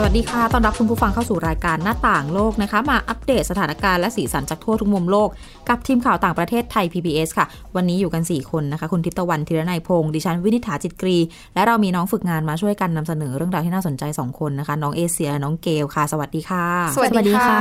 [0.00, 5.28] สวัสดีค่ะ ต้อนรับคุณผู้ฟังเข้าสู่รายการหน้าต่างโลกนะคะ มาอัปเดตสถานการณ์และสีสันจากทั่วทุกมุมโลก
[5.68, 11.16] กับทีมข่าวต่างประเทศไทย PBS ค่ะ วันนี้อยู่กัน 4 คนนะคะ คุณทิพย์ตะวันธีรนัยพงศ์ ดิฉันวินิษฐาจิตกรี
[11.54, 17.60] และเรามีน้องฝึกงานมาช่วยกันนำเสนอเรื่องราวที่น่าสนใจ 2 คนนะคะ น้องเอเชียและน้องเกลค่ะ สวัสดีค่ะ สวัสดีค่ะ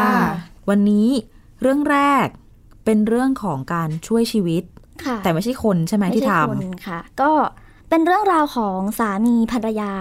[0.69, 1.09] วันนี้
[1.61, 2.27] เรื่องแรก
[2.85, 4.63] เป็นเรื่องของการช่วยชีวิต
[5.05, 7.31] ค่ะแต่ไม่ใช่คนใช่ไหมไม่ที่ใช่ทคนค่ะ ก็
[7.89, 9.93] เป็นเรื่องราวของสามีภรรยา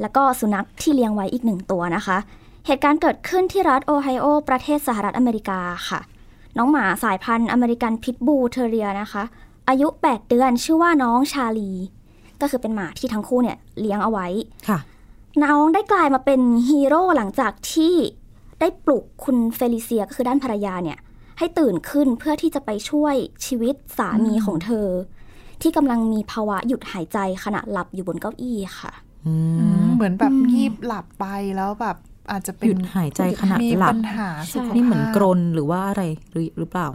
[0.00, 2.18] แล้วก็สุนัขที่เลี้ยงไว้อีกหนึ่งตัวนะคะ
[2.66, 6.00] เหตุการณ์เกิดขึ้นที่รัฐโอไฮโอ ประเทศสหรัฐอเมริกาค่ะ
[6.58, 9.22] น้องหมาสายพันธุ์อเมริกันพิทบูเทเรียนะคะ
[9.68, 11.70] อายุ 8 เดือนชื่อว่าน้องชาลี
[12.40, 14.78] ก็คือเป็นหมาที่ทั้งคู่เนี่ยเลี้ยงเอาไว้ำค่ะ
[15.44, 17.94] น้องได้กลายมาเป็นฮีโร่หลังจากที่
[18.60, 20.98] ได้ปลุกคุณเฟลิเซียก็คือด้านภรรยาเนี่ย
[21.38, 23.14] ให้ตื่นขึ้นเพื่อที่จะไปช่วย
[23.46, 24.88] ชีวิตสามีของเธอ
[25.62, 29.11] ที่กำลังมีภาวะหยุดหายใจขณะหลับอยู่บนเก้าอี้ค่ะอือืมม
[29.94, 31.96] เหมือนแบบงีบหลับไปแล้วแบบ
[32.30, 36.88] อาจจะเป็หนยุดหายใจขณะมีหลับปัญหาสุขภาพนี่เหมือนกรนหรือว่าอะไรหรือหรือเปล่า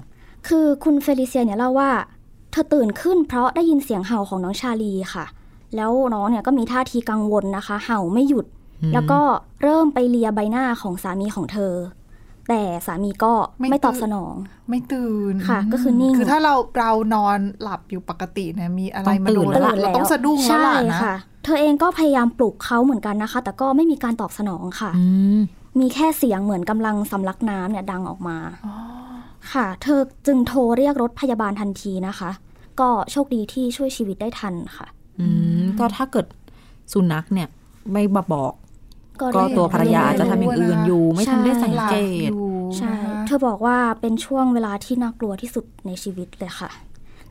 [0.48, 1.92] คือคุณเฟลิเซียเนี่ยเล่าว่า
[2.52, 5.26] เธอตื่นขึ้นเพราะได้ยินเสียงเห่าของน้องชาลีค่ะ
[5.76, 8.46] แล้วน้องเนี่ยก็มีท่าทีกังวลนะคะ เห่าไม่หยุด
[8.82, 9.20] อืมแล้วก็
[9.64, 11.74] เริ่มไปเลียใบหน้าของสามีของเธอ
[12.50, 14.34] แต่สามีก็ไม่ตอบสนอง
[14.70, 21.16] ไม่ตื่นค่ะ ก็คือนิ่งคือถ้าเราเรานอนหลับอยู่ปกติเนี่ยมีอะไรมาโดนต้องตื่นแล้วล่ะเราต้องสะดุ้งแล้วล่ะนะค่ะ
[21.48, 25.06] เธอเองก็พยายามปลุกเขาเหมือนกันนะคะ แต่ก็ไม่มีการตอบสนองค่ะอื
[25.38, 25.40] ม
[25.80, 28.38] มีแค่เสียงเหมือนกำลังสำลักน้ำเนี่ยดังออกมา
[29.54, 32.30] ค่ะ เธอจึงโทรเรียกรถพยาบาลทันทีนะคะ
[32.80, 34.88] ก็โชคดีที่ช่วยชีวิตได้ทันค่ะ
[35.20, 35.28] อื
[35.62, 36.26] มก็ถ้าเกิด
[36.92, 37.48] สุนัขเนี่ย
[37.92, 38.54] ไม่มาบอก
[39.22, 42.44] ก็เรียตัวภรรยาอาจจะทำอย่างอื่นอยู่ ไม่ทันได้สังหลับเกอตยู่
[42.78, 46.70] ใช่นะคะเธอบอกว่าเป็นช่วงเวลาที่น่ากลัวที่สุดในชีวิตเลยค่ะ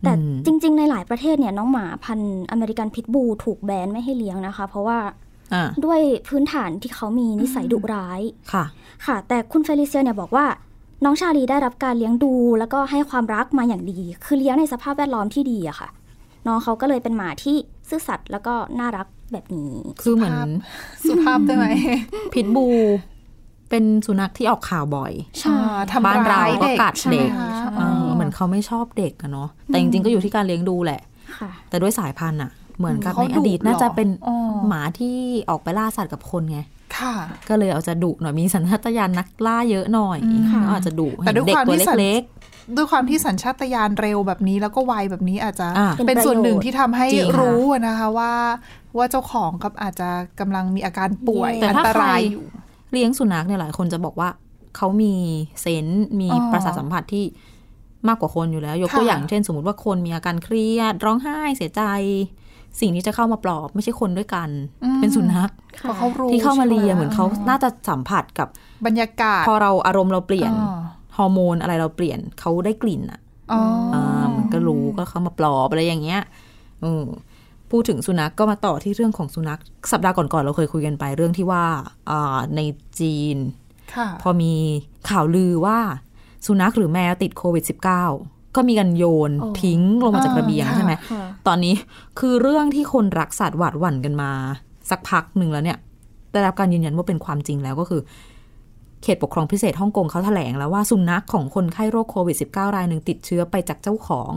[0.02, 4.98] แต่อืมจริง ๆ ในหลายประเทศเนี่ยน้องหมาพันธุ์อเมริกันพิทบูถูกแบนไม่ให้เลี้ยงนะคะ เพราะว่า
[5.54, 8.20] อ่าด้วยพื้นฐานที่เขามีนิสัยดุร้าย
[8.52, 8.64] ค่ะ
[9.06, 10.46] ค่ะ แต่คุณเฟลิเซียเนี่ยบอกว่า
[11.04, 15.88] น้องชาลีได้รับการเลี้ยงดู แล้วก็ให้ความรักมาอย่างดี คือเลี้ยงในสภาพแวดล้อมที่ดีอะค่ะ
[16.46, 17.56] น้องเขาก็เลยเป็นหมาที่
[17.88, 20.38] ซื่อสัตย์แล้วก็น่ารักแบบนี้ คือเหมือน
[21.06, 21.66] สุภาพได้ไหม
[22.32, 22.66] พิทบู
[23.70, 27.48] เป็นสุนัขที่ออกข่าวบ่อยใช่อ่าทำบ้านเราร้ายก็เด็กกัดเด็กใช่ไหมคะ
[28.36, 31.00] เออเหมือนเขาไม่ชอบเด็กอะเนาะแต่จริงๆก็อยู่ที่การเลี้ยงดูแหละ
[31.38, 34.36] ค่ะแต่ด้วยสายพันธุ์อะเหมือนกับเขาในอดีตดุเหรอน่าจะเป็นอ๋อ
[34.68, 35.16] หมาที่
[35.50, 36.60] ออกไปล่าสัตว์กับคนไง
[36.98, 37.14] ค่ะ
[37.48, 42.22] ก็เลยเอาจะดุหน่อยมีสัญชาตญาณนักล่าเยอะหน่อยอืมก็อาจจะดุแต่ด้วยเด็กความตัวที่สัญเล็ก
[42.76, 48.32] ด้วยความที่สัญชาตญาณเร็วแบบนี้แล้วก็ไวแบบนี้อาจจะอ่าเป็นส่วนหนึ่งที่ทำให้จริงค่ะรู้อะนะคะว่า
[48.96, 50.10] ว่าเจ้าของกับอาจจะ
[50.40, 54.28] กำลังมีอาการป่วยแต่อันถ้าตใครรายอยู่ๆเลี้ยงสุนัขเนี่ยหลายคนจะบอกว่า
[54.76, 55.14] เขามี
[55.60, 57.24] เซนส์มีอ๋อประสาทสัมผัสที่
[58.08, 61.82] มากกว่าคนอยู่แล้ว ยกค่ะตัวอย่างเช่น สมมติว่าคนมีอาการเครียด ร้องไห้เสียใจ
[62.80, 64.48] สิ่งที่จะเข้ามาปลอบ ไม่ใช่คนด้วยกัน
[65.00, 65.50] เป็นสุนัข
[65.80, 68.48] เพราะเขารู้ที่เข้ามาเลียใช่ไเหมือนเขาน่าจะสัมผัสกับ
[68.86, 70.76] บรรยากาศ พอเราอารมณ์เราเปลี่ยนอ๋อ
[71.16, 73.20] ฮอร์โมนอะไรเราเปลี่ยนเขาได้กลิ่นอะ
[73.52, 73.60] อ๋อ
[73.94, 76.22] ออ่ามันก็รู้ก็เข้ามาปลอบอะไรอย่างเงี้ย
[76.84, 77.04] อืม
[77.70, 79.60] พูดถึงสุนัขก็มาต่อที่เรื่องของสุนัข
[79.92, 81.64] สัปดาห์ก่อนๆเราเคยคุยกันไปเรื่องที่ว่า
[82.10, 82.60] อ่าใน
[83.00, 83.36] จีน
[83.94, 84.54] ค่ะพอมี
[85.10, 85.78] ข่าวลือว่า
[86.46, 91.74] สุนัขหรือแมวติดโควิด -19 ก็มีกันโยนอ๋อทิ้งลงมาจากระเบียงอ่าใช่ไหมค่ะตอนนี้
[92.18, 94.30] คือเรื่องที่คนรักสัตว์หวาดหวั่นกันมา
[94.90, 95.78] สักพักหนึ่งแล้วเนี่ย
[96.32, 98.02] ได้รับการยืนยันว่าเป็นความจริงแล้วก็คือ
[99.02, 104.32] เขตปกครองพิเศษฮ่องกงเขาแถลงแล้วว่าสุนัขของคนไข้โรคโควิด -19 รายหนึ่งติดเชื้อไปจากเจ้าของ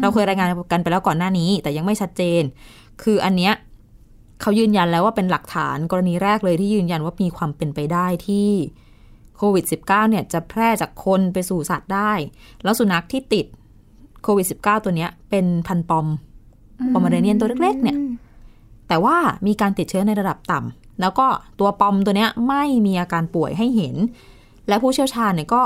[0.00, 2.42] เราเคยรายงานกันไปแล้วก่อนหน้านี้ แต่ยังไม่ชัดเจน
[3.02, 3.52] คืออันเนี้ย
[4.40, 8.48] เขายืนยันแล้วว่าเป็นหลักฐานกรณีแรกเลยที่ยืนยันว่ามีความเป็นไปได้ที่
[9.38, 12.12] โควิด -19 เนี่ยจะแพร่จากคนไปสู่สัตว์ได้
[12.62, 13.46] แล้วสุนัขที่ติด
[14.22, 16.06] โควิด -19 ตัวเนี้ยเป็นพันธุ์ปอม
[16.92, 17.96] ปอมเมอเรเนียนตัวเล็กๆ เนี่ย
[18.88, 19.16] แต่ว่า
[19.46, 21.26] มีการติดเชื้อในระดับต่ำ แล้วก็
[21.60, 23.96] ตัวปอมตัวเนี้ยไม่มีอาการป่วยให้เห็น
[24.68, 25.62] และผู้เชี่ยวชาญเนี่ยก็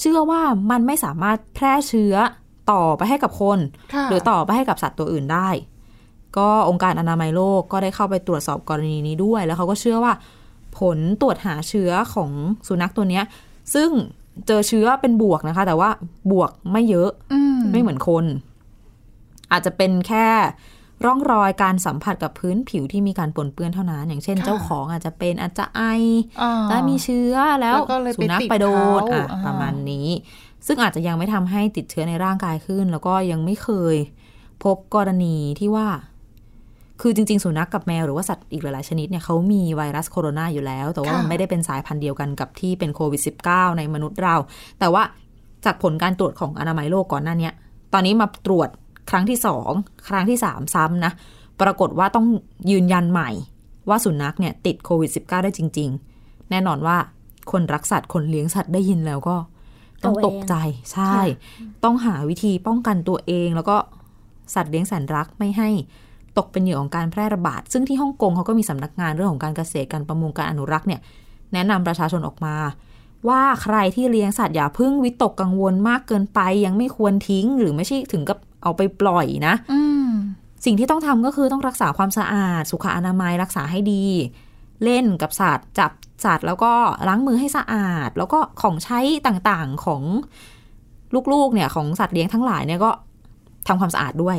[0.00, 2.14] เชื่อว่ามันไม่สามารถแพร่เชื้อ
[2.72, 3.58] ต่อไปให้กับคน
[3.94, 5.48] ค่ะหรือต่อไปให้กับสัตว์ตัวอื่นได้
[6.38, 10.12] ก็องค์การอนามัยโลกก็ได้เข้าไปตรวจสอบกรณีนี้ด้วย แล้วเขาก็เชื่อว่า
[10.78, 12.30] ผลตรวจหาเชื้อของ
[12.68, 13.24] สุนัขตัวเนี้ย
[13.74, 13.90] ซึ่ง
[14.46, 15.90] เจอเชื้อเป็นบวกนะคะ แต่ว่า
[16.32, 18.24] บวกไม่เยอะอืมไม่เหมือนคน
[19.52, 20.26] อาจจะเป็นแค่
[21.04, 25.82] ร่องรอยการสัมผัสกับพื้นผิวที่มีการปนเปื้อนเท่านั้น อย่างเช่นค่ะเจ้าของอาจจะเป็นอาจจะไอ
[26.42, 28.66] อ่าแล้วมีเชื้อแล้วแล้วก็เลยสุไปนัขติดไปโด
[29.00, 30.08] นเขาอะอ่าประมาณนี้
[30.66, 33.96] ซึ่งอาจจะยังไม่ทำให้ติดเชื้อในร่างกายขึ้น แล้วก็ยังไม่เคย
[34.64, 35.88] พบกรณีที่ว่า
[37.00, 44.36] คือจริง ๆ สุนัขกกับแมวหรือว่าสัตว์อีกหลาย ๆ ชนิดเนี่ยเขามีไวรัสโคโรนาอยู่แล้ว แต่ว่ามันไม่ได้เป็นสายพันธุ์เดียวกันกับที่เป็นโควิด -19 ในมนุษย์เรา
[44.78, 45.02] แต่ว่า
[45.64, 47.54] จากผลการตรวจของอนามัยโลกก่อนหน้าเนี้ย
[47.92, 48.68] ตอนนี้มาตรวจ
[49.10, 49.70] ครั้งที่สอง
[50.08, 51.12] ครั้งที่สามซ้ำนะ
[51.60, 52.26] ปรากฏว่าต้อง
[52.70, 53.30] ยืนยันใหม่
[53.88, 55.88] ว่าสุนัขเนี่ยติดโควิด -19 ได้จริง
[56.20, 56.96] ๆ แน่นอนว่า
[57.52, 59.36] คนรักสัตว์คนเลี้ยงสัตว์ได้ยินแล้วก็
[60.04, 60.54] ต้องตกใจ
[60.92, 61.16] ใช่
[61.84, 63.76] ต้องหาวิธีป้องกันตัวเองแล้วก็
[64.54, 65.68] สัตว์เลี้ยงแสนรักไม่ให้
[66.38, 71.00] ตกเป็นเหยื่อของการแพร่ระบาด ซึ่งที่ฮ่องกงเขาก็มีสำนักงานเรื่องของการเกษตรการประมงการอนุรักษ์เนี่ย
[71.52, 72.54] แนะนำประชาชนออกมา
[73.28, 79.54] ว่าใครที่เลี้ยงสัตว์อย่าเพิ่งวิตกกังวลมากเกินไป ยังไม่ควรทิ้ง หรือไม่ใช่ถึงกับเอาไปปล่อยนะ
[80.64, 84.04] สิ่งที่ต้องทำก็คือต้องรักษาความสะอาด สุขอนามัยรักษาให้ดี
[84.84, 85.92] เล่นกับสัตว์จับ
[86.24, 86.72] สัตว์แล้วก็
[87.08, 90.02] ล้างมือให้สะอาด แล้วก็ของใช้ต่างๆของ
[91.32, 92.90] ลูกๆเนี่ยของสัตว์เลี้ยงทั้งหลายเนี่ยก็
[93.68, 94.38] ทำความสะอาดด้วย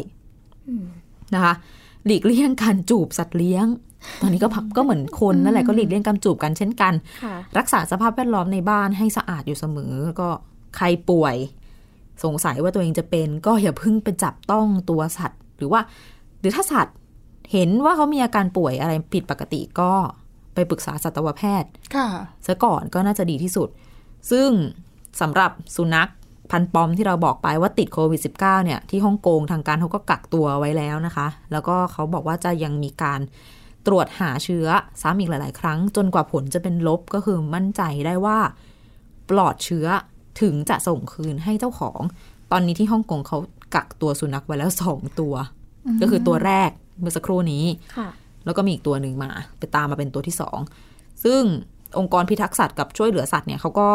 [1.35, 1.53] นะคะ
[2.05, 3.65] หลีกเลี่ยงการจูบสัตว์เลี้ยง
[4.21, 6.93] ตอนนี้ก็พับก็เหมือนคนนั่นแหละก็หลีกเลี่ยงการจูบกันเช่นกัน
[7.23, 10.29] ค่ะรักษาสภาพแวดล้อมในบ้านให้สะอาดอยู่เสมอ ก็
[10.77, 11.35] ใครป่วย
[12.23, 15.81] สงสัยว่าตัวเองจะเป็น ก็อย่าเพิ่งไปจับต้องตัวสัตว์ หรือว่า
[16.39, 16.95] หรือถ้าสัตว์
[17.51, 19.91] เห็นว่าเขามีอาการป่วยอะไรผิดปกติก็
[20.53, 22.07] ไปปรึกษาสัตวแพทย์ ค่ะ
[22.47, 23.69] ซะก่อนก็น่าจะดีที่สุด
[24.31, 24.49] ซึ่ง
[25.21, 26.09] สำหรับสุนัข
[26.51, 33.19] พันธุ์ปอมที่เราบอกไปว่าติดโควิด -19 เนี่ยที่ฮ่องกงทางการเขาก็กักตัวไว้แล้วนะคะ แล้วก็เขาบอกว่าจะยังมีการ
[33.87, 34.67] ตรวจหาเชื้อ
[35.01, 38.37] ซ้ำอีกหลาย ๆ ครั้ง จนกว่าผลจะเป็นลบก็คือมั่นใจได้ว่า
[39.29, 39.87] ปลอดเชื้อ
[40.41, 41.99] ถึงจะส่งคืนให้เจ้าของ
[42.51, 43.37] ตอนนี้ที่ฮ่องกงเขา
[43.75, 45.33] กักตัวสุนัขไว้แล้วสองตัว
[46.01, 46.69] ก็คือตัวแรก
[46.99, 47.65] เมื่อสักครู่นี้
[47.97, 48.09] ค่ะ
[48.45, 50.59] แล้วก็มีอีกตัวหนึ่งมา ไปตามมาเป็นตัวที่สอง
[51.23, 51.41] ซึ่ง
[51.97, 53.89] องค์กรพิทักษ์สัตว์กับช่วยเหลือสัตว์เนี่ยเขาก็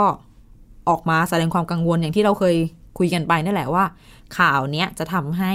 [0.88, 2.56] ออกมาแสดงความกังวลอย่างที่เราเคย
[2.98, 3.84] คุยกันไปนั่นแหละว่า
[4.38, 5.52] ข่าวเนี้ยจะทำให้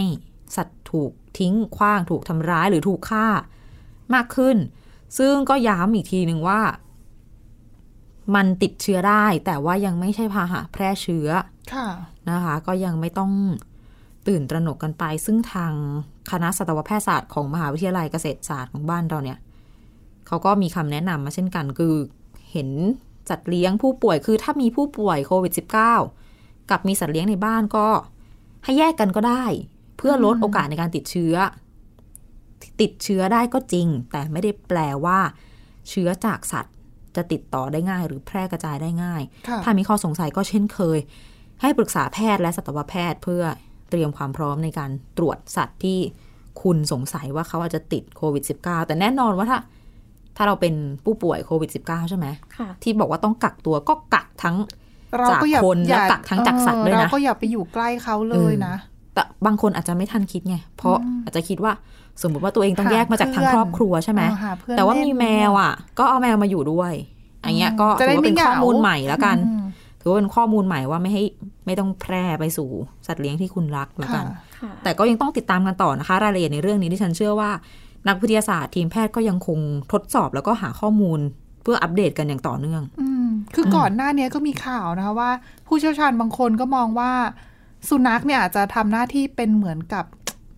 [0.56, 3.28] สัตว์ถูกทิ้งขว้างถูกทำร้ายหรือถูกฆ่า
[4.14, 4.58] มากขึ้น
[5.18, 6.62] ซึ่งก็ย้ำอีกทีหนึ่งว่า
[8.36, 11.30] มันติดเชื้อได้ แต่ว่ายังไม่ใช่พาหะแพร่เชื้อ
[11.74, 11.88] ค่ะ
[12.30, 13.32] นะคะ ก็ยังไม่ต้อง
[14.28, 15.74] ตื่นตระหนกกันไป ซึ่งทาง
[16.32, 19.40] คณะสัตวแพทยศาสตร์ของมหาวิทยาลัยเกษตรศาสตร์ของบ้านเราเนี่ย
[20.28, 21.94] เขาก็มีคำแนะนำมาเช่นกันคือ
[22.52, 22.70] เห็น
[23.30, 25.54] สัตว์เลี้ยงผู้ป่วยคือถ้ามีผู้ป่วยโควิด
[26.16, 27.88] -19 กับมีสัตว์เลี้ยงในบ้านก็
[28.64, 29.46] ให้แยกกันก็ได้
[29.98, 31.36] เพื่อลดโอกาสในการติดเชื้อ
[32.82, 35.20] ติดเชื้อได้ก็จริง แต่ไม่ได้แปลว่า
[35.90, 36.74] เชื้อจากสัตว์
[37.16, 41.00] จะติดต่อได้ง่าย หรือแพร่กระจายได้ง่ายค่ะถ้ามีข้อสงสัยก็เช่นเคย
[41.62, 43.44] ให้ปรึกษาแพทย์และสัตวแพทย์เพื่อ
[43.90, 46.00] เตรียมความพร้อมในการตรวจสัตว์ที่
[46.62, 49.60] คุณสงสัยว่าเขาอาจจะติดโควิด -19 แต่แน่นอนว่าถ้า
[50.38, 50.74] ถ้าเราเป็น
[51.04, 52.28] ผู้ป่วยโควิด -19 ใช่ไหม
[52.58, 54.56] ค่ะที่บอกว่าต้องกักตัวก็กักทั้ง
[55.20, 58.76] เราก็อย่าจากคนอย่าและกักทั้งจากสัตว์ด้วยนะเออเราก็อย่าไปอยู่ใกล้เขาเลยนะ
[59.14, 61.74] แต่บางคนอาจจะไม่ทันคิดไง เพราะอาจจะคิดว่า
[62.22, 66.94] สมมติว่าตัวเองต้องแยกมาจากทางครอบครัวใช่ไหมเออหาเพื่อนแต่ว่าเล่นมีแมวอะ ก็เอาแมวมาอยู่ด้วย
[67.44, 69.64] อันเนี้ยก็จะถืได้อว่าเป็นไม่เหงาข้อมูลใหม่แล้วกันอืม
[70.02, 71.24] ถือว่าเป็นข้อมูลใหม่ว่าไม่ให้
[71.66, 72.70] ไม่ต้องแพร่ไปสู่
[73.08, 74.26] สัตว์เลี้ยงที่คุณรักแล้วกัค่ะน
[74.60, 77.50] ค่ะแต่ก็ยังต้องติดตามกันต่อนะคะ รายละเอียดในเรื่องนี้ที่ฉันเชื่อว่า
[78.08, 79.60] นักวิทยาศาสตร์ทีมแพทย์ก็ยังคง
[79.92, 81.20] ทดสอบแล้วก็หาข้อมูล
[81.64, 85.32] เพื่ออัปเดตกันอย่างต่อเนื่องอืมคือก่อนหน้านี้ก็มีข่าวนะคะว่า
[85.68, 87.12] ผู้เชี่ยวชาญบางคนก็มองว่า
[87.90, 90.06] สุนัขเนี่ยอาจจะทำหน้าที่เป็นเหมือนกับ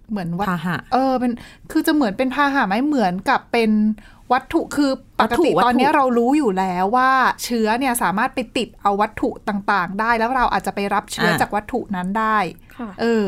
[0.10, 1.32] เหมือนวัตพาหะเออเป็น
[1.72, 3.72] คือจะเหมือนเป็นพาหะไหมเหมือนกับเป็น
[4.32, 7.12] วัตถุคือปกติวัตถุตอนนี้เรารู้อยู่แล้วว่า
[7.44, 12.38] เชื้อเนี่ยสามารถไปติดเอาวัตถุต่างๆ ได้แล้วเราอาจจะไปรับเชื้อจากวัตถุนั้นได้
[12.78, 13.26] ค่ะเออ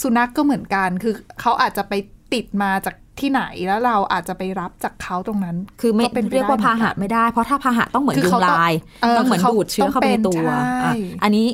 [0.00, 1.94] สุนัขก็เหมือนกันคือเขาอาจจะไป
[2.34, 8.72] ติดมาจาก ที่ไหนแล้วเราอาจจะไปรับจากเขาตรงนั้น คือไม่ก็เป็นไปเรียกว่าได้พาหะเหมือนกันไม่ได้ เพราะถ้าพาหะต้องเหมือนคือยุเขางต้องลาย
[9.02, 11.46] เออต้องเหมือนคือเขาดูดเชื้อเข้าไปในตัวต้องเป็นอะใช่อันนี้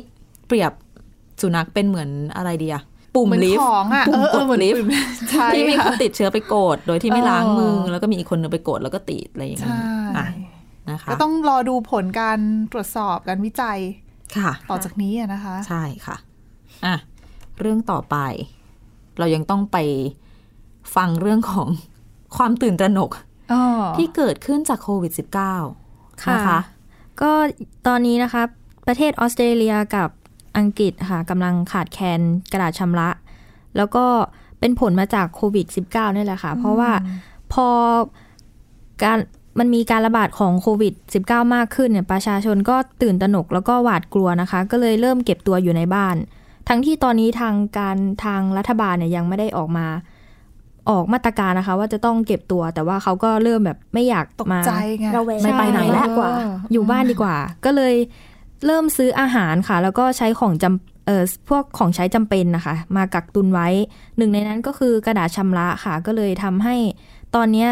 [0.47, 0.71] เปรียบ
[1.41, 2.77] สุนัขเป็นเหมือนอะไรเดีย
[3.15, 4.89] ปุ่มเหมือนลิฟต์ของอะปุ่มเออเออกดเหมือนลิฟต์ปุ่ม
[5.31, 9.81] ใช่ที่มีคนค่ะติดเชื้อไปกด โดยที่ไม่เออล้างมือ แล้วก็มีอีกคนนึงไปกดแล้วก็ติดอะไรอย่างใช่นี้
[10.17, 10.27] อะ
[10.89, 12.39] นะคะก็ต้องรอดูผลการ
[12.71, 13.79] ตรวจสอบการวิจัย
[14.37, 16.17] ค่ะ ต่อจากนี้อะนะคะ ใช่ค่ะ
[16.85, 16.95] อะ
[17.61, 18.17] เรื่องต่อไป
[19.19, 19.77] เรายังต้องไป
[20.95, 21.67] ฟังเรื่องของ
[22.37, 23.11] ความตื่นตระหนก
[23.53, 23.63] อ๋อ
[23.97, 25.11] ที่เกิดขึ้นจากโควิด
[25.67, 26.59] -19 ค่ะนะคะ
[27.21, 27.31] ก็
[27.87, 28.43] ตอนนี้นะคะ
[28.87, 30.09] ประเทศออสเตรเลียกับ
[30.57, 32.19] อังกฤษค่ะกำลังขาดแคลน
[32.51, 33.09] กระดาษชำระ
[33.77, 34.05] แล้วก็
[34.59, 36.91] เป็นผลมาจากโควิด -19 นี่แหละค่ะ เพราะว่า
[37.53, 37.67] พอ
[39.03, 39.19] การ
[39.59, 46.15] มันมีการระบาดของโควิด -19 มากขึ้นเนี่ยประชาชนก็ตื่นตระหนกแล้วก็หวาดกลัวนะคะ ก็เลยเริ่มเก็บตัวอยู่ในบ้าน
[46.67, 49.87] ทั้งที่ตอนนี้ทางการทางรัฐบาลเนี่ยยังไม่ได้ออกมา
[50.89, 57.95] ออกมาตรการนะคะ ว่าจะต้องเก็บตัว แต่ว่าเขาก็เริ่มแบบไม่อยากตกมาใจไงระแวงไม่ไปไหนแล้วเอออยู่บ้านดีกว่า ก็เลย
[58.65, 60.65] เริ่มซื้ออาหารค่ะ แล้วก็ใช้ของจ
[61.05, 63.67] เออพวกของใช้จำเป็นนะคะ มากักตุนไว้
[64.17, 66.75] หนึ่งในนั้นก็คือกระดาษชำระค่ะ ก็เลยทำให้
[67.35, 67.69] ตอนเนี้ย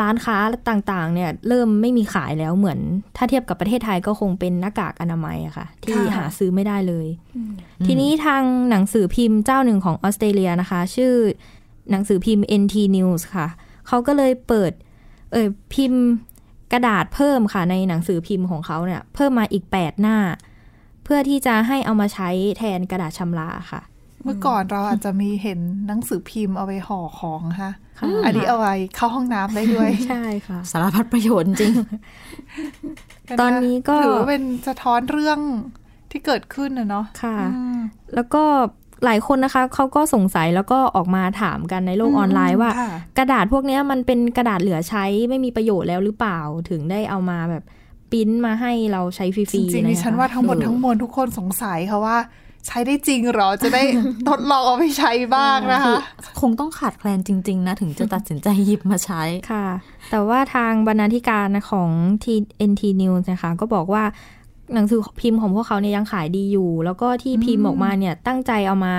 [0.00, 0.36] ร้านค้า
[0.68, 2.78] ต่างๆ เนี่ยเริ่มไม่มีขายแล้วเหมือน
[3.16, 7.06] ถ้าเทียบกับประเทศไทยก็คงเป็นหน้ากากอนามัยอะค่ะ ที่ค่ะหาซื้อไม่ได้เลย
[7.86, 11.14] ทีนี้ทางหนังสือพิมพ์เจ้าหนึ่งของออสเตรเลียนะคะ ชื่อ
[11.90, 13.46] หนังสือพิมพ์ NT News ค่ะ
[13.88, 14.72] เขาก็เลยเปิด
[15.32, 16.02] เออพิมพ์
[16.72, 20.18] กระดาษเพิ่มค่ะในหนังสือพิมพ์ของเขาเนี่ย เพิ่มมาอีก 8 หน้า
[21.04, 23.82] เพื่อที่จะให้เอามาใช้แทนกระดาษชำระค่ะ
[24.24, 31.74] เมื่อก่อนเราอาจจะมีเห็นหนังสือพิมพ์เอาไว้ห่อของค่ะค่ะ อันนี้เอาไว้เข้าห้องน้ำได้ด้วย ใช่ค่ะ สารพัดประโยชน์จริง
[33.40, 35.38] ตอนนี้ก็ถือว่าเป็นสะท้อนเรื่อง
[36.10, 37.78] ที่เกิดขึ้นนะเนาะค่ะอืม
[38.14, 38.44] แล้วก็
[39.04, 46.38] หลายคนนะคะเขาก็สงสัยแล้วก็ออกมาถามกันในโลกออนไลน์ว่าค่ะกระดาษพวกเนี้ยมันเป็นกระดาษเหลือใช้ไม่มีประโยชน์แล้วหรือเปล่า
[46.70, 47.64] ถึงได้เอามาแบบ
[48.12, 52.18] ปริ้นมาให้เราใช้ฟรีๆจริงๆะดิคะฉันว่าทั้งหมดเออทั้งมวลทุกคนสงสัยค่ะว่า
[52.66, 53.82] ใช้ได้จริงเหรอจะได้
[54.28, 55.96] ทดลองเอาไปใช้บ้างนะคะ
[56.40, 59.66] คงต้องขาดแคลนจริง ๆ นะ ถึงจะตัดสินใจหยิบมาใช้ค่ะ
[60.10, 61.90] แต่ว่าทางบรรณาธิการของ
[62.24, 64.04] NT News นะคะ ก็บอกว่า
[64.74, 68.94] หนังสือพิมพ์ของพวกเขาเนี่ยยังขายดีอยู่ แล้วก็ที่พิมพ์ออกมาเนี่ยตั้งใจเอามา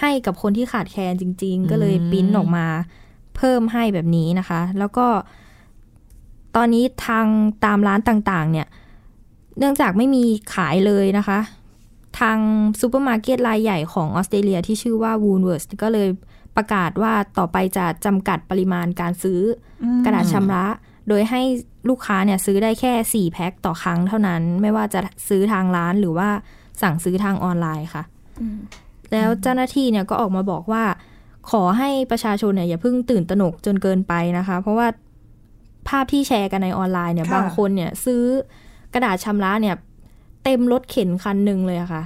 [0.00, 2.66] ให้กับคนที่ขาดแคลนจริง ๆ ก็เลยปริ้นออกมา
[3.36, 5.06] เพิ่มให้แบบนี้นะคะ แล้วก็
[6.56, 7.26] ตอนนี้ทาง
[7.64, 8.66] ตามร้านต่างๆ เนี่ย
[9.58, 10.22] เนื่องจากไม่มี
[10.54, 11.38] ขายเลยนะคะ
[12.18, 12.38] ทาง
[12.80, 16.08] ซูเปอร์มาร์เก็ตรายใหญ่ของออสเตรเลียที่ชื่อว่า Woolworths ก็เลย
[16.56, 19.40] ประกาศว่าต่อไปจะจำกัดปริมาณการซื้อ
[20.04, 20.66] กระดาษชำระ
[21.08, 21.40] โดยให้
[21.88, 26.28] ลูกค้าเนี่ยซื้อได้แค่ 4 แพ็คต่อครั้งเท่านั้น ไม่ว่าจะซื้อทางร้านหรือว่า
[26.82, 28.02] สั่งซื้อทางออนไลน์ค่ะ
[29.12, 30.84] แล้วเจ้าหน้าที่เนี่ยก็ออกมาบอกว่า
[31.50, 34.86] ขอให้ประชาชนเนี่ยอย่าเพิ่งตื่นตระหนกจนเกินไปนะคะ เพราะว่า
[35.88, 38.22] ภาพที่แชร์กันในออนไลน์เนี่ยค่ะบางคนเนี่ยซื้อ
[38.94, 39.76] กระดาษชำระเนี่ย
[40.44, 42.02] เต็มรถเข็นคันหนึ่งเลยอะค่ะ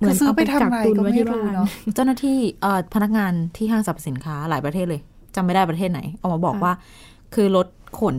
[0.00, 5.00] คือซื้อไปทำอะไรก็ไม่รู้เนาะเจ้าหน้าที่เอ่อพนักงานที่ห้างสรรพสินค้าหลายประเทศเลย
[5.34, 6.74] จำไม่ได้ประเทศไหนออกมาบอกค่ะว่า
[7.34, 7.66] คือรถ
[8.00, 8.16] ขน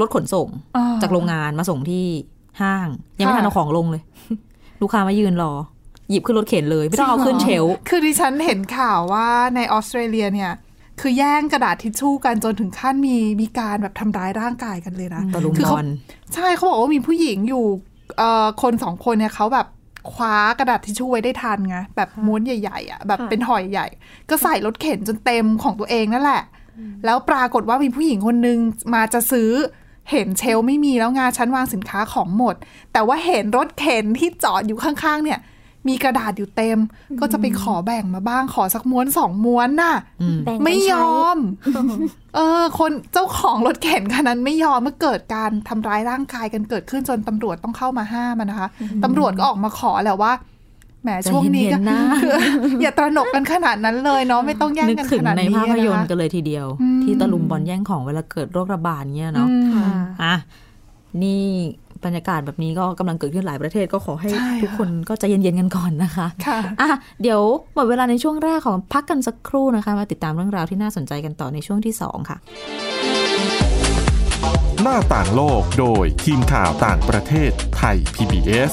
[0.00, 2.06] รถขนส่งอ่จากโรงงานมาส่งที่
[2.60, 2.86] ห้าง
[3.18, 4.02] ยังไม่ค่ะทันเอาของลงเลย
[4.82, 5.52] ลูกค้ามายืนรอ
[6.10, 10.52] หยิบขึ้นรถเข็นเลย ไม่ต้องเอาขึ้นเชลฟ์คือดิฉันเห็นข่าวว่าในออสเตรเลียเนี่ย
[11.00, 15.86] คือแย่งกระดาษทิชชู่กันจนถึงขั้นมีมีการแบบทำร้ายร่างกายกันเลยนะตะลุมคืบเขาอล
[16.34, 17.64] ใช่เขาบอกว่ามีผู้หญิงอยู่
[18.18, 19.66] เอ่อคนสองคนเนี่ยเขาแบบ
[20.12, 23.86] คว้ากระดาษทิชชู่ไว้ได้ทันไงแบบม้วนใหญ่ๆอะแบบค่ะเป็นหอยใหญ่
[24.30, 26.42] ก็ใส่รถเข็นจนเต็มของตัวเองนั่นแหละ
[27.04, 28.58] แล้วปรากฏว่ามีผู้หญิงคนนึง
[28.94, 29.50] มาจะซื้อ
[30.10, 32.54] เห็นเชลฟ์ไม่มีแล้วงานชั้นวางสินค้าของหมด
[32.92, 35.40] แต่ว่าเห็นรถเข็นที่จอดอยู่ข้างๆ เนี่ย
[35.88, 36.78] มีกระดาษอยู่เต็ม
[37.20, 39.94] ก็จะไปขอแบ่งมาบ้างขอสักม้วนสองม้วนน่ะ
[40.44, 41.38] แบ่งกันไม่ยใช้อม
[42.34, 48.68] เออ คนเจ้าของรถเข็นคันนั้นไม่ยอมเมื่อเกิดการทำร้ายร่างกายกันเกิดขึ้นจนตำรวจต้องเข้ามาห้ามอะนะคะ
[49.04, 52.32] ตำรวจก็ออกมาขอแหละว่าแหมใจช่วงนี้ก็เย็นๆนะคือ
[52.82, 59.88] อย่าตระหนกกันขนาดนั้นเลยเนาะไม่ต้องแย่งนึกกันถึขงนาดในนี้ภาพยนตร์นะคะกันเลยทีเดียวอืมที่ตะลุมบอลแย่งของเวลาเกิดโรคระบาดเนี่ยเนาะอืมค่ะ
[60.22, 60.34] อะ
[61.22, 61.42] นี่
[62.04, 66.88] บรรยากาศแบบนี้ก็กำลังเกิดขึ้นหลายประเทศก็ขอให้ใช่ทุกคนก็ใจเย็นๆกันก่อนนะคะค่ะอะ
[67.22, 67.40] เดี๋ยว
[67.74, 72.38] หมดเวลาในช่วงแรกของพักกันสักครู่นะคะ มาติดตามเรื่องราวที่น่าสนใจกันต่อในช่วงที่ 2 ค่ะ
[74.82, 78.72] หน้าต่างโลกโดยทีมข่าวต่างประเทศไทย PBS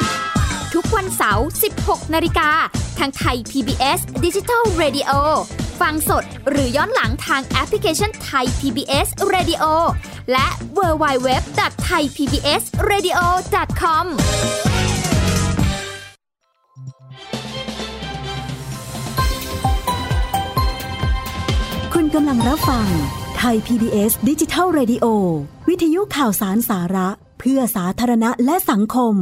[0.73, 1.47] ทุกวันเสาร์
[1.79, 2.49] 16 นาฬิกา
[2.99, 5.11] ทางไทย PBS Digital Radio
[5.81, 9.63] ฟังสดหรือย้อนหลังทางแอปพลิเคชันไทย PBS Radio
[10.31, 10.47] และ
[10.77, 13.19] w w w t h a i PBS Radio
[13.81, 14.05] com
[21.93, 22.87] คุณกำลังรับฟัง
[23.37, 25.05] ไทย PBS ดิจิทัล Radio
[25.69, 27.09] วิทยุข่าวสารสาระ
[27.39, 29.17] เพื่อสาธารณะและสังคม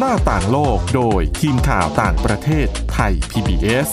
[0.00, 3.88] หน้าต่างโลกโดยทีมข่าวต่างประเทศไทย PBS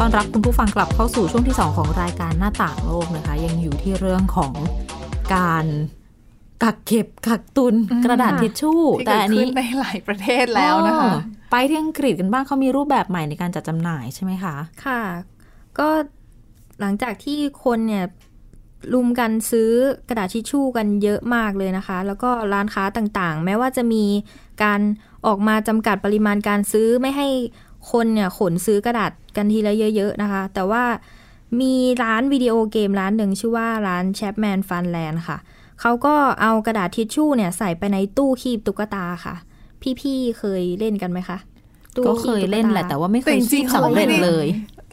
[0.00, 4.52] ตอนรับคุณผู้ฟังกลับเข้าสู่ช่วงที่ 2 ของรายการหน้าต่างโลกนะคะ ยังอยู่ที่เรื่องของ
[5.34, 5.64] การ
[6.62, 11.18] กักเก็บกักตุนกระดาษทิชชู่ที่แต่เกิดอันขึ้นี้นในหลายประเทศแล้วนะคะอ๋อ
[11.52, 15.02] ไปที่อังกฤษกันบ้างเขามีรูปแบบใหม่ในการจัดจำหน่ายใช่ไหมคะ ค่ะ
[15.78, 15.88] ก็
[16.80, 18.04] หลังจากที่คนเนี่ย
[18.94, 19.70] รุมกันซื้อ
[20.08, 24.04] กระดาษทิชชู่กันเยอะมากเลยนะคะ แล้วก็ร้านค้าต่างๆ แม้ว่าจะมี
[24.62, 24.80] การ
[25.26, 27.28] ออกมาจำกัดปริมาณการซื้อไม่ให้
[27.90, 30.84] คนเนี่ยขนซื้อกระดาษกันทีละเยอะ ๆ นะคะ แต่ว่า
[31.60, 35.38] มีร้านวิดีโอเกมร้านหนึ่งชื่อว่าร้าน Chapman Funland ค่ะ
[35.80, 39.34] เขาก็เอากระดาษทิชชู่เนี่ยใส่ไปในตู้คีบตุ๊กตาค่ะ
[40.00, 41.38] พี่ ๆ เคยเล่นกันไหมคะ
[41.96, 44.46] ตู้ก็บเคยเล่นแหละแต่ว่าไม่เคแต่ยจริงๆคีบเขาสำเร็จไม่ได้เลย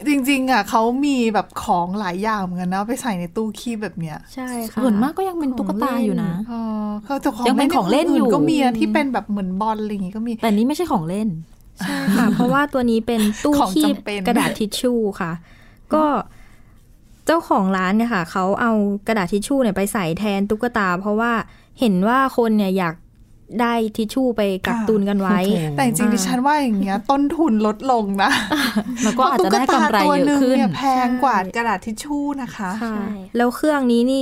[0.08, 11.28] จริงๆอะเขามีแบบของหลายอย่างเหมือนกันนะไปใส่ในตู้คีบแบบเนี้ยใช่ค่ะส่วนมากก็ยังเป็นตุ๊กตาอยู่นะเออเขาแต่ของยังเป็นของเล่นอยู่ก็มีอะที่เป็นแบบเหมือนบอลอะไรอย่างงี้ก็มี แต่นี้ไม่ใช่ของเล่น
[11.80, 15.32] ใช่ค่ะ เพราะว่าตัวนี้เป็นตู้ของคีบจำเป็นกระดาษทิชชู่ค่ะ
[15.94, 16.04] ก็
[17.26, 18.72] เจ้าของร้านเนี่ยค่ะเขาเอา
[19.06, 21.32] กระดาษทิชชู่เนี่ยไปใส่แทนตุ๊กตา เพราะว่า
[21.80, 22.94] เห็นว่าคนเนี่ยอยาก
[23.60, 25.38] ได้ทิชชู่ไปกักตุนกันไว้
[25.76, 28.30] แต่จริงๆดิฉันว่าอย่างเงี้ยต้นทุนลดลงนะ
[29.04, 33.04] แล้วก็อาจจะได้กำไรพาตุ๊ตาตัวเยหอะนึ่งขึ้นเนี่ยแพงกว่ากระดาษทิชชู่นะคะค่ะใช่
[33.36, 34.20] แล้วเครื่องนี้นี่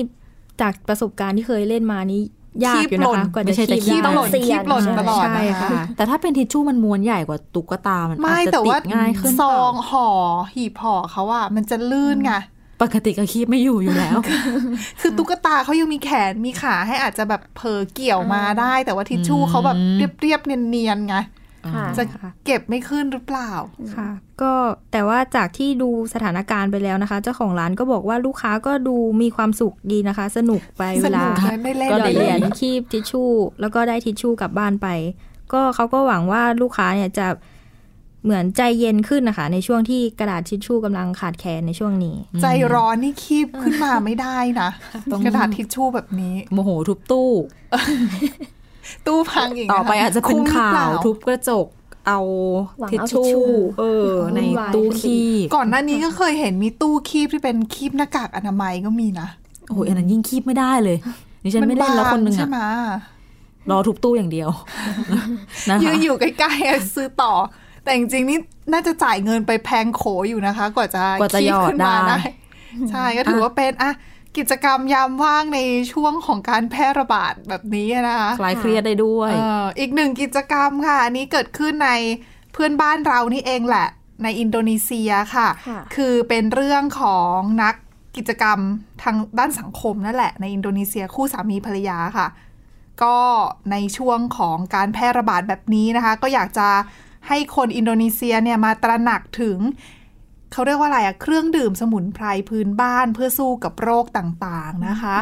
[0.61, 2.23] จากประสบการณ์ที่เคยเล่นมานี่
[2.67, 10.09] ยากอยู่นะคะกว่าไม่จะใช่จะคีบคีบได้หล่นคีบหล่นตลอดใช่นะคะค่ะแต่ถ้าเป็นทิชชู่มันม้วนใหญ่กว่าตุ๊กตามันอาไม่จจะแต่ติว่าดง่ายขึ้นซองห่อ
[10.55, 12.33] หีบห่อเขาอะมันจะลื่นไง
[12.83, 14.19] ปกติก็คีบไม่อยู่อยู่แล้ว
[15.01, 19.79] คือตุ๊กตาเขายังมีแขนมีขาให้อาจจะแบบเผลอเกี่ยวมาได้ แต่ว่าทิชชู่เขาแบบ
[20.21, 21.17] เรียบๆเนียนๆไง
[21.75, 22.05] ค่ะจะ
[22.47, 23.51] เก็บไม่ขึ้นหรือเปล่า
[23.97, 24.09] ค่ะ
[24.43, 24.53] ก็
[24.93, 34.89] แต่ว่าจากที่ดูสถานการณ์ไปแล้วนะคะ เจ้าของร้านก็บอกว่าลูกค้าก็ดูมีความสุขดีนะคะ สนุกไปสเวลานุกนะได้เล่นก็ได้เหรียญคีบทิชชู่ แล้วก็ได้ทิชชู่กลับบ้านไป
[35.53, 37.27] ก็เขาก็หวังว่าลูกค้าเนี่ยจะ
[38.25, 44.71] เหมือนใจเย็นขึ้นนะคะ ในช่วงที่กระดาษทิชชู่กำลังขาดแคลนในช่วงนี้ ใจร้อนนี่คีบขึ้นมาไม่ได้นะ
[45.13, 47.31] ต้องกระดาษทิชชู่แบบนี้โมโหทุบตู้
[49.07, 51.67] ตู้พังอีกต่อไปอาจจะเป็นคุ้มหรือข่าปวล่ทุบกระจก
[52.09, 52.21] เอา
[52.79, 59.29] หวังทิชเอาทิชชู่ชู่เออ ในวุ่นวายตู้ขึ้นไปคีบก่อนหน้านี้ก็เคยเห็นมีตู้คีบที่เป็นคีบหน้ากากอนามัยก็มีนะ
[59.71, 60.97] โอ้ยอันนั้นยิ่งคีบไม่ได้เลย
[61.45, 62.61] ดิฉันไม่เล่นแล้วคนหนึ่งใช่อะไหม
[63.71, 64.49] รอทุบตู้อย่างเดียว
[65.71, 67.33] นะยืคะนอยู่ใกล้ๆอะซื้อต่อ
[67.83, 68.39] แต่จริงๆนี่
[68.73, 72.19] น่าจะจ่ายเงินไปแพงโขอยู่นะคะ กว่าจะกว่าจะคีบหยอดขึ้นมาได้
[72.91, 73.93] ใช่ก็ถือว่าเป็นอะ
[74.39, 75.61] กิจกรรมยามว่างใน
[75.93, 81.91] ช่วงของการแพร่ระบาดแบบนี้นะคะคลายเครียดได้ด้วยเอ่ออีกหนึ่งกิจกรรมค่ะ อันนี้เกิดขึ้นใน
[82.53, 83.89] เพื่อนบ้านเรานี่เองแหละ
[84.23, 87.75] ในอินโดนีเซียค่ะค่ะ คือเป็นเรื่องของนัก
[88.17, 88.59] กิจกรรม
[89.03, 92.29] ทางด้านสังคมนั่นแหละ ในอินโดนีเซียคู่สามีภรรยาค่ะ
[93.03, 93.17] ก็
[93.71, 96.69] ในช่วงของการแพร่ระบาดแบบนี้นะคะ ก็อยากจะ
[97.29, 99.59] ให้คนอินโดนีเซียเนี่ยมาตระหนักถึง
[100.53, 105.17] เขาเรียกว่าอะไรอะเครื่องดื่มสมุนไพรพื้นบ้านเพื่อสู้กับโรคต่างๆนะคะ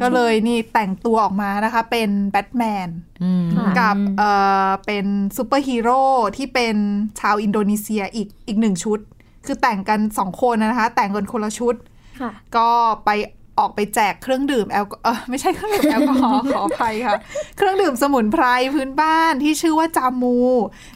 [0.00, 2.88] ก็เลยนี่แต่งตัวออกมานะคะ เป็นแบทแมน
[3.22, 4.30] อืมค่ะกับเอ่
[4.66, 5.06] อเป็น
[5.36, 6.02] ซูเปอร์ฮีโร่
[6.36, 6.76] ที่เป็น
[7.20, 8.98] ชาวอินโดนีเซียอีกอีกหนึ่งชุด
[9.46, 11.74] คือแต่งกันสองคนนะคะ แต่งกันคนละชุด
[12.20, 12.68] ค่ะก็
[13.04, 13.10] ไป
[13.58, 17.14] ออกไปแจกเครื่องดื่มแอลกอเออไม่ใช่เครื่องดื่มแอลกอฮอล์ขออภัยค่ะ
[17.56, 18.44] เครื่องดื่มสมุนไพร
[18.74, 20.36] พื้นบ้านที่ชื่อว่าจามู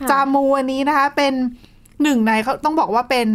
[0.01, 1.33] ค่ะจามูอันนี้นะคะ เป็น
[2.03, 3.29] หนึ่งในเขาต้องบอกว่าเป็น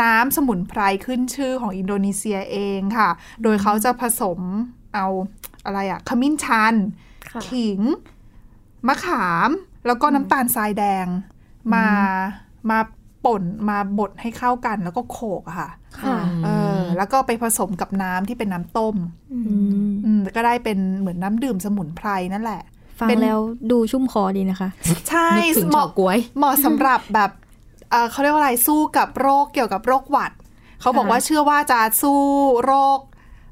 [0.00, 3.10] น้ำสมุนไพรขึ้นชื่อของอินโดนีเซียเองค่ะ
[3.42, 4.38] โดยเขาจะผสม
[4.94, 5.06] เอา
[5.64, 6.74] อะไรอะขมิ้นชัน
[7.30, 7.80] ค่ะขิง
[8.88, 9.50] มะขาม
[9.86, 11.06] แล้วก็น้ำตาลทรายแดง
[11.74, 11.86] มา
[12.70, 12.78] มา
[13.24, 16.57] ป่นมาบดให้เข้ากันแล้วก็โขกอะค่ะค่ะ เออ
[16.98, 18.96] แล้วก็ไปผสมกับน้ำที่เป็นน้ำต้ม
[19.32, 22.62] อืมอืมก็ได้เป็นเหมือนน้ำดื่มสมุนไพรนั่นแหละ
[22.98, 23.38] ฟังเป็นแล้ว
[23.70, 24.68] ดูชุ่มคอดีนะคะ
[25.08, 27.30] ใช่นึกถึงเหเฉามาะก๊วยเหมาะสำหรับแบบ
[27.90, 30.32] เอ่อเขาเรียกว่าอะไรสู้กับโรคเกี่ยวกับโรคหวัด
[30.80, 32.20] เขาบอกว่าเชื่อว่าจะสู้
[32.64, 32.98] โรค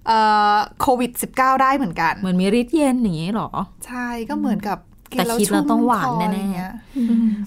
[0.06, 0.18] เอ่
[0.54, 3.50] อโควิด -19 ได้เหมือนกัน เหมือนมีฤทธิ์เย็นอย่างนี้เหรอ
[3.87, 6.72] ใช่ก็เหมือนกับกิน แต่แล้วคิดแล้วต้องหวานชุ่มคอแน่ๆอย่างเงี้ย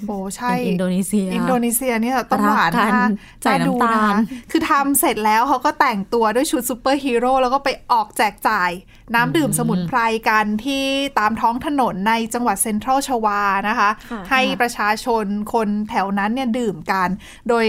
[0.08, 3.10] โอ้ใช่เป็นอินโดนีเซีย อินโดนีเซียเนี่ยต้องหวานรักกันมาก
[3.44, 4.20] ใส่น้ำตาลดูนะคะ
[4.52, 8.72] คือทำเสร็จแล้วเขาก็แต่งตัวด้วยชุดซูเปอร์ฮีโร่แล้วก็ไปออกแจกจ่าย
[9.16, 10.86] น้ำดื่มสมุนไพรกันที่
[11.20, 17.10] ตามท้องถนนในจังหวัดเซ็นทรัลชวานะคะค่ะให้ประชาชนคนแถวนั้นเนี่ยดื่มกัน
[17.50, 17.66] โดย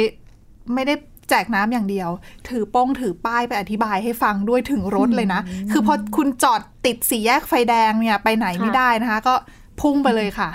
[0.74, 0.94] ไม่ได้
[1.31, 2.11] แจกน้ำอย่างเดียว
[2.48, 5.40] ถือป้องถือป้ายไปอธิบายให้ฟังด้วยถึงรถเลยนะ
[5.72, 9.35] คือพอคุณจอดติดสี่แยกไฟแดงเนี่ยไปไหนไม่ได้นะคะ ก็
[9.81, 10.51] พุ่งไปเลยค่ะ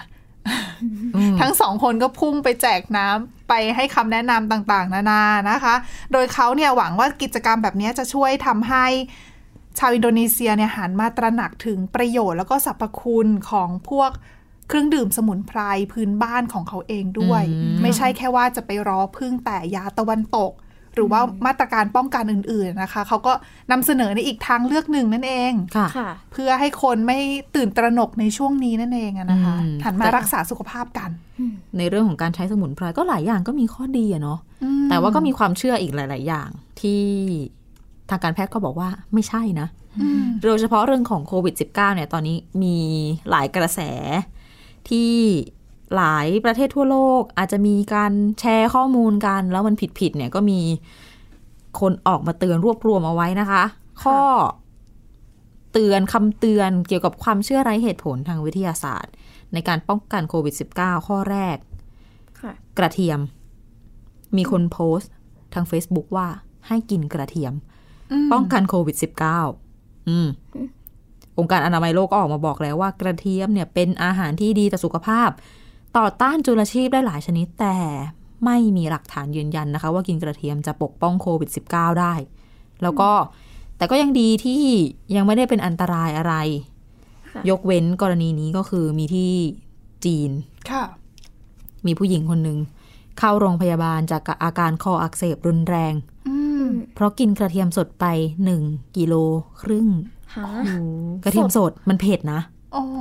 [1.39, 5.75] ทั้งสองคนก็พุ่งไปแจกน้ำไปให้คำแนะนำต่างๆ นานานะคะ
[6.11, 8.85] โดยเขาเนี่ยหวังว่ากิจกรรมแบบนี้จะช่วยทำให้
[9.79, 14.11] ชาวอินโดนีเซียเนี่ยหันมาตระหนักถึงประโยชน์แล้วก็สรรพคุณของพวก
[14.67, 15.59] เครื่องดื่มสมุนไพร
[15.91, 17.43] พื้นบ้านของเขาเองด้วย
[17.81, 20.51] ไม่ใช่แค่ว่าจะไปรอพึ่งแต่ยาตะวันตก
[20.95, 23.33] หรือว่ามาตรการป้องกันอื่น ๆนะคะ เขาก็
[23.71, 27.19] นำเสนอในอีกทางเลือกหนึ่งนั่นเองค่ะค่ะ เพื่อให้คนไม่
[27.55, 31.09] ตื่นตระหนกในช่วงนี้นั่นเองอะนะคะอืมหันมารักษาสุขภาพกัน
[31.77, 36.49] ในเรื่องของการใช้สมุนไพรก็หลายอย่างก็มีข้อดีอะเนาะอืมแต่ว่าก็มีความเชื่ออีกหลาย ๆ อย่าง
[36.81, 37.01] ที่
[38.09, 39.67] ทางการแพทย์ก็บอกว่าไม่ใช่นะ
[40.01, 42.77] อืมโดยเฉพาะเรื่องของโควิด -19 เนี่ยตอนนี้มี
[43.29, 43.79] หลายกระแส
[44.89, 45.11] ที่
[45.95, 50.59] หลายประเทศทั่วโลก อาจจะมีการแชร์ข้อมูลกัน แล้วมันผิดๆเนี่ยก็มี
[51.79, 53.63] คนออกมาเตือนรวบรวมเอาไว้นะคะ
[54.03, 54.19] ข้อ
[55.73, 59.13] เตือนคำเตือนเกี่ยวกับความเชื่อไร้เหตุผลทางวิทยาศาสตร์
[59.53, 61.57] ในการป้องกันโควิด -19 ข้อแรก
[62.39, 63.19] ค่ะกระเทียม
[64.37, 65.11] มีคนโพสต์
[65.53, 66.27] ทาง Facebook ว่า
[66.67, 67.53] ให้กินกระเทียม
[68.31, 68.95] ป้องกันโควิด
[69.51, 70.27] -19 อืม
[71.39, 75.29] องค์การอนามัยโลกก็ออกมาบอกแล้วว่ากระเทียมเนี่ยเป็นอาหารที่ดีต่อสุขภาพ
[75.97, 77.75] ต่อต้านจุลชีพได้หลายชนิดแต่
[78.45, 82.13] ไม่มีหลักฐานยืนยันนะคะ ว่ากินกระเทียมจะปกป้องโควิด -19 ได้
[82.83, 83.11] แล้วก็
[83.77, 84.63] แต่ก็ยังดีที่
[85.15, 86.33] ยังไม่ได้เป็นอันตรายอะไร
[87.31, 89.31] ค่ะยกเว้นกรณีนี้ก็คือมีที่
[90.05, 90.31] จีน
[90.71, 90.83] ค่ะ
[91.85, 92.59] มีผู้หญิงคนหนึ่ง
[93.19, 95.93] เข้าโรงพยาบาลจากอาการคออักเสบรุนแรง
[96.27, 98.05] อืมเพราะกินกระเทียมสดไป
[98.45, 98.61] หนึ่ง
[98.97, 99.13] กิโล
[99.61, 99.89] ครึ่ง
[100.35, 100.45] หา
[101.23, 102.54] กระเทียมสดมันเผ็ดนะอ๋อ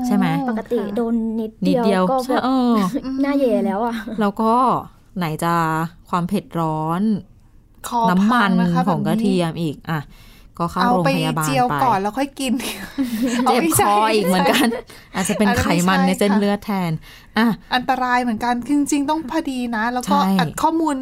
[0.06, 2.74] ใช่ไหมปกติโดนนิดนิดเดีเดียยววก็ใช่แบบเออ
[3.22, 4.52] หน้าเย่แล้วอะแล้วก็
[5.16, 5.54] ไหนจะ
[6.08, 7.02] ความเผ็ดร้อน
[7.88, 10.00] คอน้ำมันพันะคะของกระแบบนี้เทียมอีกอะ
[10.58, 12.52] ก็เข้าเอาโรงไปพยาบาลเจียวไปก่อนแล้วค่อยกิน
[13.44, 14.66] เจ็บาไม่คใช่ออีกเหมือนกัน
[15.14, 16.90] อาจจะเป็นอาจจะไขไม่มันใช่ในเส้นค่ะเลือดแทน
[17.38, 20.96] อะอันตรายเหมือนกันคือจริงๆต้องพอดีนะ แล้วก็ใช่อัดข้อมูล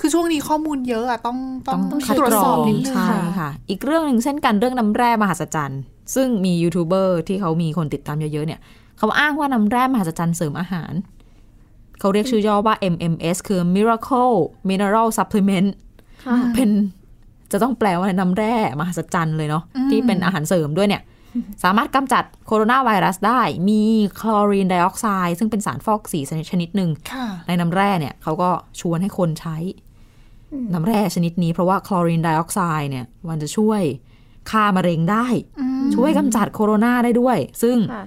[0.00, 5.80] คือช่วงนี้ข้อมูลเยอะอะต้องต้องต้องตรวจสอบนิดนึงใช่ค่ะ อีกเรื่องหนึ่งเช่นกันเรื่องน้ำแร่มหัศจรรย์
[6.14, 8.60] ซึ่งมียูทูบเบอร์ที่เขามีคนติดตามเยอะๆเนี่ย
[8.98, 10.92] เขาอ้างว่าน้ำแร่มหัศจรรย์เสริมอาหาร
[12.00, 14.34] เขาเรียกชื่อย่อว่า MMS คือ Miracle
[14.68, 15.68] Mineral Supplement
[16.24, 16.70] ค่ะเป็น
[17.52, 21.02] จะต้องแปลว่าน้ำแร่มหัศจรรย์เลยเนาะที่เป็นอาหารเสริมด้วยเนี่ย
[21.64, 23.82] สามารถกำจัดโคโรนาไวรัสได้ มี
[24.20, 26.20] คลอรีนไดออกไซด์ซึ่งเป็นสารฟอกสี
[26.50, 29.56] ชนิดหนึ่งค่ะในน้ำแร่เนี่ยเขาก็ชวนให้คนใช้
[30.74, 33.82] น้ำแร่ชนิดนี้เพราะว่าคลอรีนไดออกไซด์เนี่ย มันจะช่วย
[34.50, 35.26] ฆ่ามะเร็งได้
[35.94, 38.04] ช่วยกำจัดโคโรนาได้ด้วย ซึ่งค่ะ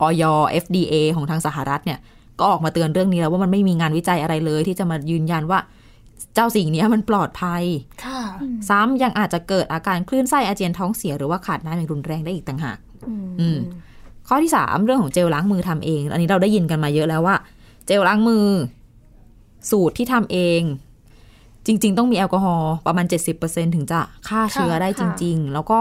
[0.00, 0.24] ออย
[0.62, 1.98] FDA ของทางสหรัฐเนี่ย
[2.40, 5.58] ก็ออกมาเตือนเรื่องนี้แล้วว่ามันไม่มีงานวิจัยอะไรเลย ที่จะมายืนยันว่า
[6.34, 7.62] เจ้าสิ่งนี้มันปลอดภัย
[8.04, 8.20] ค่ะ
[8.68, 12.78] ซ้ำยังอาจจะเกิดอาการคลื่นไส้อาเจียนท้องเสียหรือว่าขาดน้ำอย่างรุนแรงได้อีกต่างหาก
[13.40, 13.58] อืม
[14.28, 17.36] ข้อที่สามเรื่องของเจลล้างมือทำเอง อันนี้เราได้ยินกันมาเยอะแล้วว่า
[17.86, 18.46] เจลล้างมือ
[19.70, 20.62] สูตรที่ทำเอง
[21.66, 23.06] จริง ๆ ต้องมีแอลกอฮอล์ประมาณ
[23.40, 25.78] 70%ถึงจะฆ่าเชื้อได้จริง ๆ แล้วก็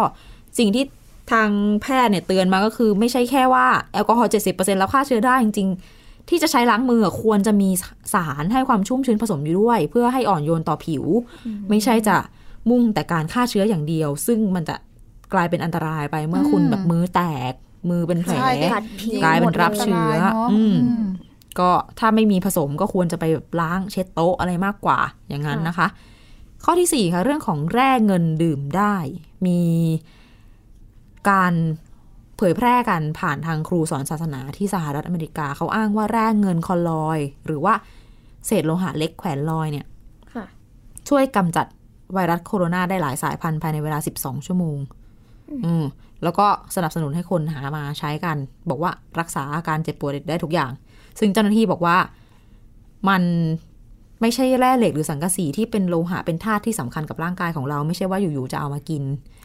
[0.57, 0.85] สิ่งที่
[1.31, 1.49] ทาง
[1.81, 7.69] แพทย์เนี่ยเตือนมาก็คือ ไม่ใช่แค่ว่าแอลกอฮอล์70%แล้วฆ่าเชื้อได้จริงๆ ที่จะใช้ล้างมือควรจะมี
[8.13, 11.03] สารให้ความชุ่มชื้นผสมอยู่ด้วย เพื่อให้อ่อนโยนต่อผิว
[11.69, 12.17] ไม่ใช่จะ
[12.69, 14.75] มุ่งแต่การฆ่าเชื้ออย่างเดียว ซึ่งมันจะ
[15.33, 17.53] กลายเป็นอันตรายไปเมื่อคุณแบบมือแตก
[17.89, 21.05] มือเป็นแผลใช่กัดผิวกลายเป็นรับเชื้อนตรายเนอะอืมอืม
[21.59, 25.87] ก็ถ้าไม่มีผสมก็ควรจะไปแบบล้างเช็ดโต๊ะอะไรมากกว่าอย่างนั้นนะคะ
[26.63, 28.95] ข้อที่สี่ค่ะเรื่องของแร่เงินดื่มได้
[29.45, 29.59] มี
[31.29, 31.53] การ
[32.37, 37.73] เผยแพร่กันผ่านทางครูสอนศาสนาที่สหรัฐอเมริกา เขาอ้างว่าแร่เงินคอลลอย หรือว่า
[38.45, 39.85] เศษโลหะเล็กแขวนลอยเนี่ย
[40.33, 40.45] ค่ะ
[41.09, 41.65] ช่วยกำจัด
[42.13, 44.77] ไวรัสโคโรนาได้หลายสายพันธุ์ภายในเวลา 12 ชั่วโมง
[45.65, 45.85] อืม
[46.23, 48.37] แล้วก็สนับสนุนให้คนหามาใช้กัน
[48.69, 50.71] บอกว่ารักษาอาการเจ็บปวดได้ทุกอย่าง
[51.19, 51.97] ซึ่งเจ้าหน้าที่บอกว่า
[53.09, 53.23] มัน
[54.21, 59.03] ไม่ใช่แร่เหล็กหรือสังกะสีที่เป็นโลหะเป็นธาตุที่สำคัญกับร่างกายของเรา ไม่ใช่ว่าอยู่ๆจะเอามากิน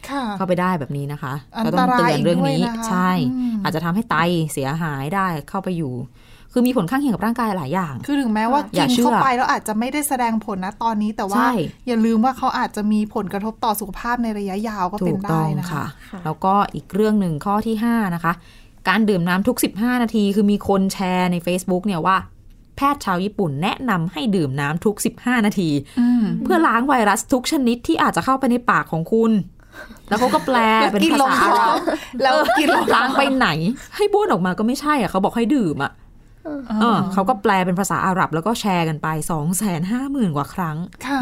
[0.08, 4.16] ค่ะเข้าไปได้แบบนี้นะคะอันก็ตต้องรายเตือนเรื่องนี้อีกด้วยนะคะใช่อืมอาจจะทำให้ไต
[4.52, 5.94] เสียหายได้เข้าไปอยู่
[6.54, 11.52] คือมีผลข้างเคียงกับร่างกายหลายอย่าง คือถึงแม้ว่าอกิย่านเชื่อเข้าไปแล้วอาจจะไม่ได้แสดงผลนะตอนนี้แต่ว่าใช่
[11.86, 18.32] อย่าลืมว่าเขาอาจจะมีผลกระทบต่อสุขภาพในระยะยาวก็ถูเป็นกต้ได้องนะคะค่ะค่ะแล้วก็อีกเรื่องหนึ่งข้อที่ห้านะคะ
[18.88, 22.16] การดื่มน้ำทุก 15 นาที คือมีคนแชร์ใน Facebook เนี่ยว่า
[22.76, 29.32] แพทย์ชาวญี่ปุ่นแนะนำให้ดื่มน้ำทุก 15 นาทีอืมเพื่อล้างไวรัสทุกชนิดที่อาจจะเข้าไปในปากของคุณ
[30.08, 31.76] แล้วเขาก็แปลแล้วเป็นกินภาลงษาท้อง
[32.22, 33.48] แล้วกินลงท้ล้าองงไปไหน
[33.96, 35.92] ให้บ้วนออกมาก็ไม่ใช่อะเขาบอกให้ดื่มอะ
[36.80, 41.20] เออเขาก็แปลเป็นภาษาอาหรับแล้วก็แชร์กันไป2องแสนห้าหมื่นกว่าครั้ง ค่ะ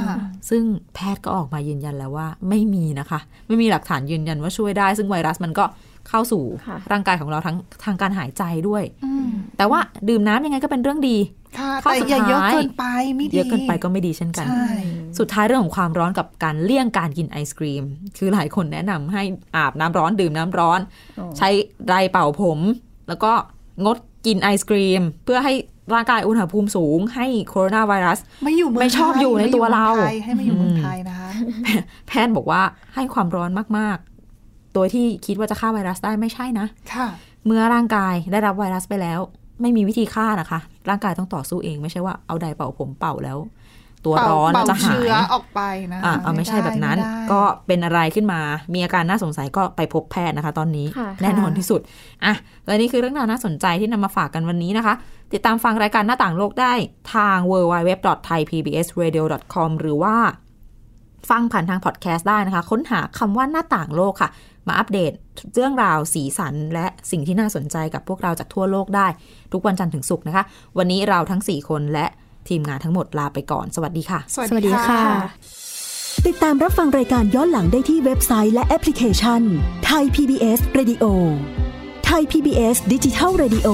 [0.50, 0.62] ซึ่ง
[0.94, 5.64] แพทย์ก็ออกมายืนยันแล้วว่า ไม่มีนะคะ ไม่มีหลักฐานยืนยันว่าช่วยได้ ซึ่งไวรัสมันก็
[6.10, 11.16] เข้าสู่ค่ะร่างกายของเราทั้งทางการหายใจด้วยอืมแต่ว่าดื่มน้ำยังไงก็เป็นเรื่องดี
[11.58, 12.84] ค่ะข้อแต่สุดอย่าเยอะท้ายเกินไป
[13.16, 14.66] ไม่ดีเยอะเกินไปก็ไม่ดีเช่นกันใช่
[15.18, 17.84] สุดท้ายเรื่องของความร้อนกับการเลี่ยงการกินไอศกรีม
[18.18, 19.22] คือหลายคนแนะนำให้
[19.56, 20.80] อาบน้ำร้อนดื่มน้ำร้อน
[21.38, 21.48] ใช้
[21.86, 22.58] ไดร์เป่าผม
[23.08, 23.32] แล้วก็
[23.84, 23.96] งด
[24.26, 25.52] กินไอศกรีม เพื่อให้
[25.94, 31.28] ร่างกายอุณหภูมิสูงให้โคโรนาไวรัส ไม่อยู่เมืองไม่ชอบไทอยู่ในตัวเราไม่อยู่มืองไทยให้มาอยู่เมืองไทยนะคะ
[32.08, 32.62] แพทย์บอกว่า
[32.94, 34.09] ให้ความร้อนมากๆ
[34.74, 37.06] โดยที่คิดว่าจะฆ่าไวรัสได้ไม่ใช่นะค่ะ
[37.46, 39.20] เมื่อร่างกายได้รับไวรัสไปแล้ว
[39.61, 43.38] ไม่มีวิธีฆ่านะคะ ร่างกายต้องต่อสู้เองไม่ใช่ว่าเอาไดร์เป่าผมเป่าแล้ว
[44.04, 45.61] ตัวเป่าร้อนเป่าจะหาเชื้ยอออกไป
[45.92, 48.40] นะอะเอาไม่ใช่แบบนั้นไม่ได้ก็เป็นอะไรขึ้นมา
[48.74, 51.80] มีอาการน่าสงสัยก็ไปพบแพทย์นะคะ ตอนนี้ค่ะแน่นอนที่สุด
[52.24, 52.35] อะ
[52.66, 54.94] และนี่คือเรื่องราวน่าสนใจที่นำมาฝากกันวันนี้นะคะ
[55.33, 56.72] ติดตามฟังรายการหน้าต่างโลกได้
[57.14, 60.16] ทาง www.thaipbsradio.com หรือว่า
[61.30, 64.30] ฟังผ่านทางพอดแคสต์ได้นะคะ ค้นหาคำว่าหน้าต่างโลกค่ะ
[64.68, 65.12] มาอัปเดต
[65.54, 69.06] เรื่องราวสีสัน และสิ่งที่น่าสนใจกับพวกเราจากทั่วโลกได้
[69.52, 70.44] ทุกวันจันทร์ถึงศุกร์นะคะ
[70.78, 72.06] วันนี้เราทั้ง 4 คนและ
[72.48, 75.00] ทีมงานทั้งหมดลาไปก่อน สวัสดีค่ะ สวัสดีค่ะ
[76.26, 79.42] ติดตามรับฟังรายการย้อนหลังได้ที่เว็บไซต์และแอปพลิเคชัน
[79.86, 81.04] ไทย PBS Radio
[82.06, 83.68] ไทย PBS ดิจิทัล Radio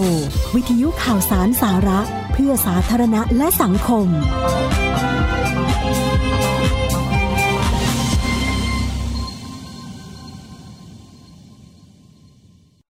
[0.55, 2.01] วิทยุข่าวสารสาระ
[2.33, 4.07] เพื่อสาธารณะและสังคม